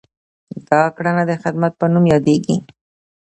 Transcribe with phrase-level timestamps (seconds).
[0.67, 2.57] دا کړنه د خدمت په نوم یادیږي.